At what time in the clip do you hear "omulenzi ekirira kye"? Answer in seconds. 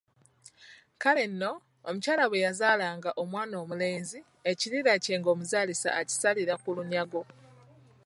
3.63-5.15